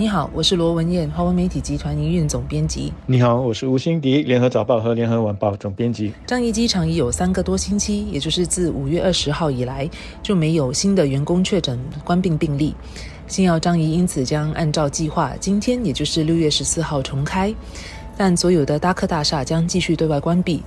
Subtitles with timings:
[0.00, 2.90] 你好，我是罗文燕，华文媒体集团营运总编辑。
[3.04, 6.10] 你好，我是吴欣迪，联合早报和联合晚报总编辑。
[6.26, 9.86] 樟宜机场已有三个多星期，也就是自五月二十号以来，
[10.22, 12.74] 就没有新的员工确诊关病病例。
[13.26, 17.54] 新药张仪因此将按照计划，今天也就是六月十四号重开，
[18.16, 20.62] 但所有的搭客大厦将继续对外关闭。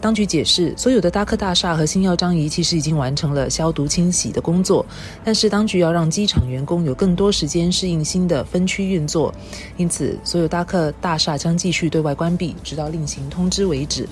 [0.00, 4.84] 当局解释，所有的大客大厦和新药张仪其实已经完成了消毒清洗的工作，
[5.24, 9.34] 但是当局要让机场员工有更多时间适应新的分区运作，
[9.78, 14.06] 因此所有大客大厦将继续对外关闭，直到另行通知为止。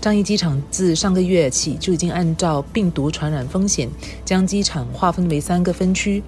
[0.00, 3.86] 樟宜机场自上个月起就已经按照病毒传染风险，
[4.24, 6.22] 将机场划分为三个分区，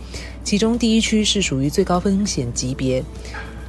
[0.44, 3.02] 其中第一区是属于最高风险级别。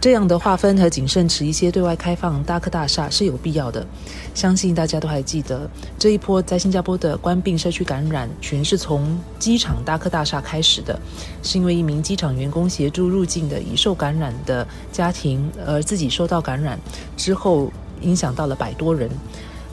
[0.04, 3.88] 这样的划分和谨慎持一些对外开放大客大厦是有必要的。
[4.34, 5.66] 相信大家都还记得，
[5.98, 11.00] 这一波在新加坡的官病社区感染，全是从机场大客大厦开始的，
[11.42, 16.78] 是因为一名机场员工协助入境的已受感染的家庭，而自己受到感染
[17.16, 19.10] 之后，影响到了百多人，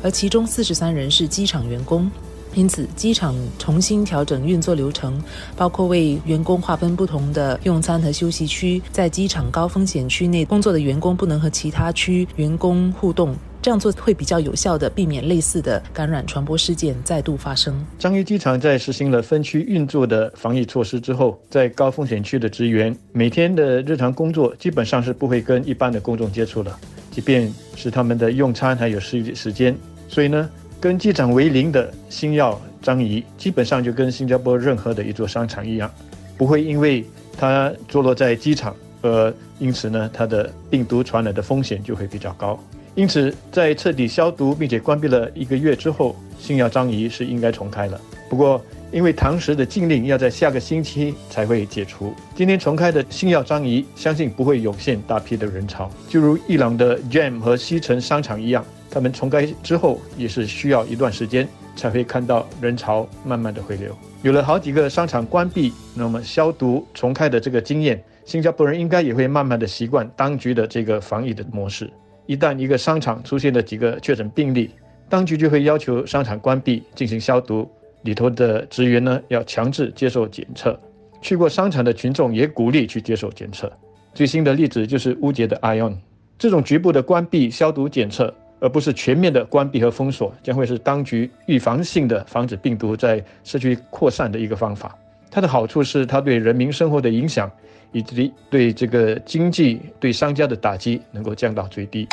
[0.00, 2.08] 而其中四十三人是机场员工。
[2.54, 5.22] 因此，机场重新调整运作流程，
[5.56, 17.72] 包括为员工划分不同的用餐和休息区，在机场高风险区内工作的员工不能和其他区员工互动，这样做会比较有效的避免类似的感染传播事件再度发生。
[17.98, 26.76] 樟宜机场在实行了分区运作的防疫措施之后，在高风险区的职员每天的日常工作基本上是不会跟一般的公众接触了，
[27.12, 29.76] 即便是他们的用餐还有休息时间，
[30.08, 30.50] 所以呢。
[30.80, 35.90] 跟机场为邻的星耀张仪，基本上就跟新加坡任何的一座商场一样，
[36.38, 37.04] 不会因为
[37.36, 42.58] 它坐落在机场，而因此呢，它的病毒传染的风险就会比较高。
[42.94, 48.00] 因此，在彻底消毒并且关闭了一个月之后，星耀张仪是应该重开了。
[48.30, 58.64] 不过，因为唐时的禁令要在下个星期才会解除，今天重开的星耀张仪，相信不会涌现大批的人潮，就如伊朗的 Jam 和西城商场一样。
[58.90, 61.46] 他们重开之后也是需要一段时间
[61.76, 63.96] 才会看到人潮慢慢的回流。
[64.22, 71.90] 有了好几个商场关闭，那么消毒重开的这个经验，新加坡人应该也会慢慢的习惯当局的这个防疫的模式。
[72.26, 74.70] 一旦一个商场出现了几个确诊病例，
[75.08, 77.68] 当局就会要求商场关闭进行消毒，
[78.02, 80.78] 里头的职员呢要强制接受检测。
[81.22, 83.70] 去过商场的群众也鼓励去接受检测。
[84.12, 85.96] 最新的例子就是乌杰的 ION，
[86.38, 88.34] 这种局部的关闭消毒检测。
[88.60, 94.96] 而不是全面的关闭和封锁，将会是当局预防性的防止病毒在社区扩散的一个方法。
[95.30, 97.50] 它的好处是，它对人民生活的影响，
[97.92, 102.06] 以及对这个经济、对商家的打击能够降到最低。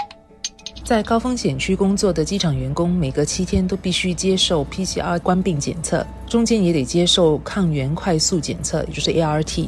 [0.83, 9.67] 在高风险区工作的机场员工，每隔七天都必须接受 PCR 关病检测，中间也得接受抗原快速检测，也就是 ART。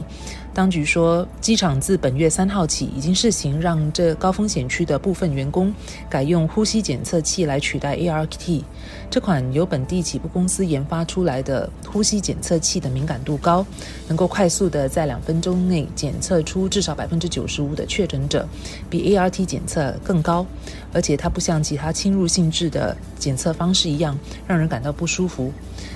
[0.54, 5.74] 当局说，机场自本月三号起已经试行让这高风险区的部分员工
[6.10, 8.64] 改用呼吸检测器来取代 ART。
[9.10, 13.66] 这款由本地起步公司研发出来的呼吸检测器的敏感度高，
[14.08, 18.48] 能够快速的在两分钟内检测出至少百分之九十五的确诊者，
[18.90, 20.46] 比 ART 检测更高。
[20.92, 24.18] 而且它不像其他侵入性质的检测方式一样
[24.48, 25.54] 让人感到不舒服。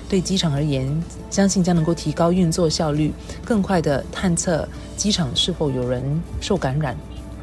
[0.09, 6.03] 对机场而言，相信将能够提高运作效率，更快地探测机场是否有人
[6.39, 6.95] 受感染。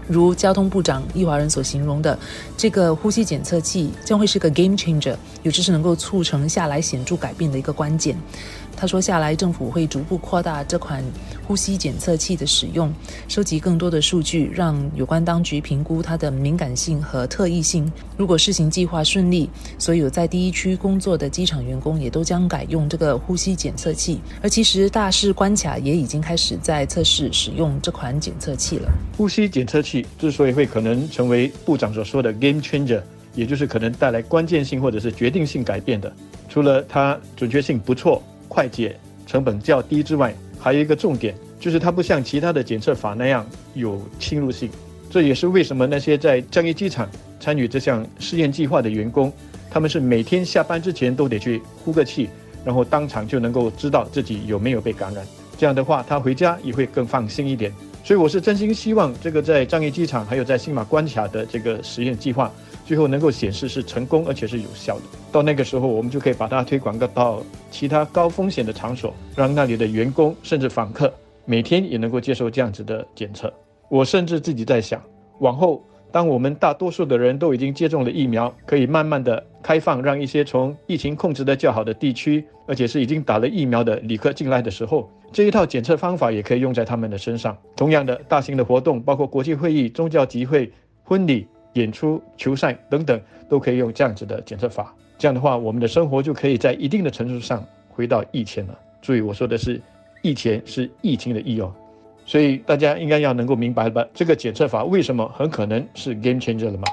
[0.06, 2.18] 如交通部长易华人所形容的，
[2.56, 8.16] 这个呼吸检测器将会是个 game changer，也就是能够促成下来显著改变的一个关键。
[8.76, 11.04] 他说：“下来，政府会逐步扩大这款
[11.46, 12.90] 呼吸检测器的使用，
[13.28, 17.92] 收集更多的数据，让有关当局评估它的敏感性和特异性。
[18.16, 24.18] 如果试行计划顺利，所有在第一区工作的机场员工也都将改用这个呼吸检测器。
[24.42, 28.90] 而其实大使关卡也已经开始在测试使用这款检测器了。
[29.18, 33.02] 呼吸检测器之所以会可能成为部长所说的 game changer，
[33.34, 36.10] 也就是可能带来关键性或者是决定性改变的，
[36.48, 44.68] 除了它准确性不错。”快捷、成本较低之外，还有一个重点，就是它不像其他的检测法那样有侵入性。
[45.08, 47.08] 这也是为什么那些在樟宜机场
[47.38, 49.32] 参与这项试验计划的员工，
[49.70, 52.28] 他们是每天下班之前都得去呼个气，
[52.64, 55.24] 然后当场就能够知道自己有没有被感染。
[55.56, 57.72] 这样的话，他回家也会更放心一点。
[58.02, 62.50] 所以，我是真心希望这个在樟宜机场还有在新马关卡的这个实验计划。
[62.86, 71.12] 最后能够显示是成功而且是有效的，到那个时候我们就可以把它推广到其他高风险的场所，让那里的员工甚至访客
[71.44, 73.52] 每天也能够接受这样子的检测。
[73.88, 75.00] 我甚至自己在想，
[75.38, 75.80] 往后
[76.12, 87.56] 当我们大多数的人都已经接种了疫苗，可以慢慢的开放，让一些从疫情控制的较好的地区，而且是已经打了疫苗的旅客进来的时候，这一套检测方法也可以用在他们的身上。
[87.76, 90.70] 同样的，大型的活动，包括国际会议、宗教集会、
[91.04, 94.94] 婚礼、演出、球赛等等，都可以用这样子的检测法。
[95.16, 98.78] 这样的话，我们的生活就可以在一定的程度上回到疫前了。
[99.00, 99.80] 注意，我说的是
[100.22, 101.72] 疫前，是疫情的疫哦。
[102.30, 106.84] 所以大家应该要能够明白吧，这个检测法为什么很可能是 game changer 了吗？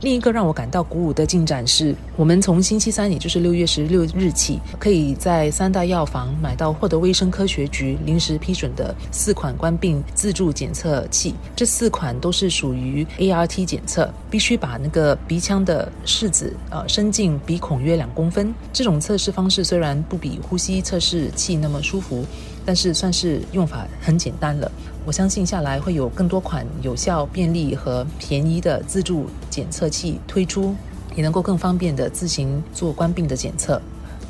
[0.00, 11.36] 另一个让我感到鼓舞的进展是，我们从星期三，也就是六月十六日起，可以在三大药房买到获得卫生科学局临时批准的四款冠病自助检测器。
[11.54, 18.52] 这四款都是属于 ART 检测，必须把那个鼻腔的拭子呃伸进鼻孔约两公分。
[18.72, 22.26] 这种测试方式虽然不比呼吸测试器那么舒服。
[22.68, 24.70] 但是算是用法很简单了，
[25.06, 30.74] 我相信下来会有更多款有效、便利和便宜的自助检测器推出，
[31.16, 33.80] 也能够更方便的自行做冠病的检测。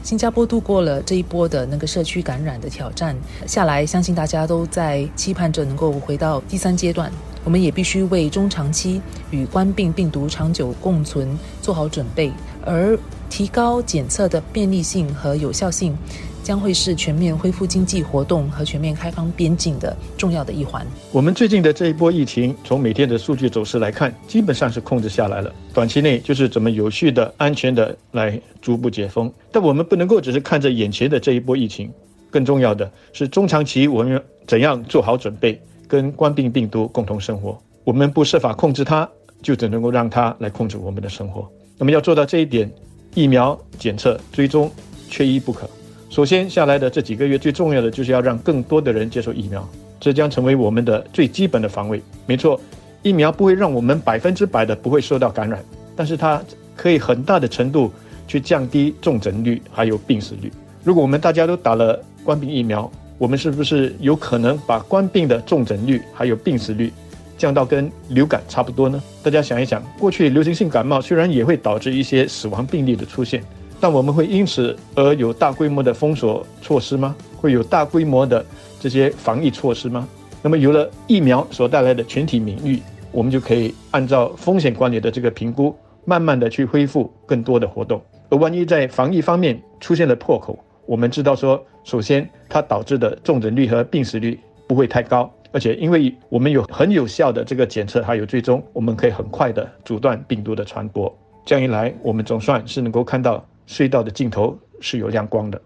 [0.05, 7.11] 新加坡度过了这一波的那个社区感染的挑战，下来相信大家都在期盼着能够回到第三阶段，
[7.43, 9.03] 我们也必须为中长期
[9.33, 12.31] 与冠病病毒长久共存做好准备，
[12.65, 12.97] 而
[13.29, 15.97] 提高检测的便利性和有效性。
[16.41, 20.87] 将会是全面恢复经济活动和全面开放边境的重要的一环。
[21.13, 25.53] 我们最近的这一波疫情，从每天的数据走势来看，基本上是控制下来了。
[25.75, 29.31] 短期内就是怎么有序的、安全的来逐步解封。
[29.53, 31.93] 但我们不能够只是看着眼前的这一波疫情，
[32.31, 37.59] 更重要的是中长期我们怎样做好准备，跟冠病病毒共同生活。
[37.85, 39.07] 我们不设法控制它，
[39.43, 41.47] 就只能够让它来控制我们的生活。
[41.77, 42.73] 那么要做到这一点，
[43.19, 44.71] 疫苗检测追踪
[45.11, 45.69] 缺一不可。
[46.09, 49.69] 首先下来的这几个月，最重要的就是要让更多的人接受疫苗，
[49.99, 52.01] 这将成为我们的最基本的防卫。
[52.27, 52.61] 没错，
[53.03, 55.61] 疫苗不会让我们百分之百的不会受到感染，
[55.97, 56.41] 但是它
[56.77, 57.91] 可以很大的程度
[58.29, 60.53] 去降低重症率还有病死率。
[60.85, 62.89] 如果我们大家都打了冠病疫苗，
[63.19, 66.93] 我们是不是有可能把冠病的重症率还有病死率
[67.39, 69.03] 降到跟流感差不多呢？
[69.23, 73.43] 大家想一想，过去流行性感冒虽然也会导致一些死亡病例的出现。
[73.81, 77.15] 但我们会因此而有大规模的封锁措施吗？
[77.37, 78.45] 会有大规模的
[78.81, 80.09] 这些防疫措施吗？
[80.43, 82.83] 那么有了疫苗所带来的群体免疫，
[83.13, 85.73] 我们就可以按照风险管理的这个评估，
[86.05, 88.03] 慢慢的去恢复更多的活动。
[88.31, 101.15] 而万一在防疫方面出现了破口，我们知道说，首先它导致的重症率和病死率不会太高，而且因为我们有很有效的这个检测还有追踪，我们可以很快的阻断病毒的传播。
[101.45, 103.45] 这样一来，我们总算是能够看到。
[103.71, 105.61] 隧道的尽头是有亮光的。